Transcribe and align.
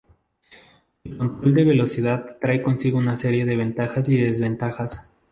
El 1.03 1.15
control 1.15 1.53
de 1.53 1.63
velocidad 1.63 2.37
trae 2.41 2.63
consigo 2.63 2.97
una 2.97 3.19
serie 3.19 3.45
de 3.45 3.55
ventajas 3.55 4.09
y 4.09 4.17
desventajas. 4.17 5.13